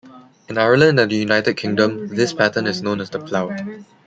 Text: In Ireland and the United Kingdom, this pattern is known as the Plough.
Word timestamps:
In 0.49 0.57
Ireland 0.57 0.99
and 0.99 1.11
the 1.11 1.15
United 1.15 1.57
Kingdom, 1.57 2.07
this 2.07 2.33
pattern 2.33 2.65
is 2.65 2.81
known 2.81 3.01
as 3.01 3.11
the 3.11 3.19
Plough. 3.19 3.55